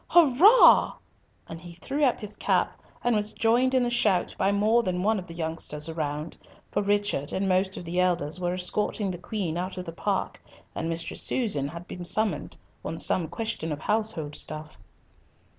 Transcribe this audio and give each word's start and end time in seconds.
Hurrah!" 0.09 0.97
and 1.47 1.61
he 1.61 1.73
threw 1.73 2.03
up 2.03 2.19
his 2.21 2.35
cap, 2.35 2.81
and 3.03 3.15
was 3.15 3.33
joined 3.33 3.75
in 3.75 3.83
the 3.83 3.91
shout 3.91 4.33
by 4.35 4.51
more 4.51 4.81
than 4.81 5.03
one 5.03 5.19
of 5.19 5.27
the 5.27 5.33
youngsters 5.35 5.87
around, 5.87 6.37
for 6.71 6.81
Richard 6.81 7.31
and 7.31 7.47
most 7.47 7.77
of 7.77 7.85
the 7.85 7.99
elders 7.99 8.39
were 8.39 8.55
escorting 8.55 9.11
the 9.11 9.19
Queen 9.19 9.59
out 9.59 9.77
of 9.77 9.85
the 9.85 9.91
park, 9.93 10.41
and 10.73 10.89
Mistress 10.89 11.21
Susan 11.21 11.67
had 11.67 11.87
been 11.87 12.03
summoned 12.03 12.57
on 12.83 12.97
some 12.97 13.27
question 13.27 13.71
of 13.71 13.81
household 13.81 14.33
stuff. 14.33 14.79